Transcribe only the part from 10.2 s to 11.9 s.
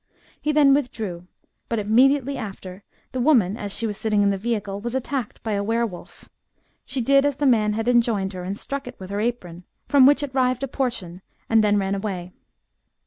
it rived a portion, and then